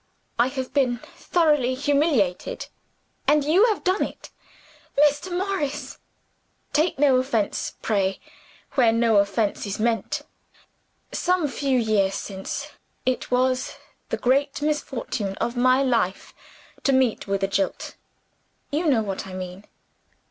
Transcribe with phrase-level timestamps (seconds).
[0.39, 2.69] I have been thoroughly humiliated
[3.27, 4.31] and you have done it."
[4.97, 5.31] "Mr.
[5.31, 5.99] Morris!"
[6.73, 8.19] "Take no offense, pray,
[8.71, 10.23] where no offense is meant.
[11.11, 12.71] Some few years since
[13.05, 13.75] it was
[14.09, 16.33] the great misfortune of my life
[16.83, 17.93] to meet with a Jilt.
[18.71, 19.65] You know what I mean?"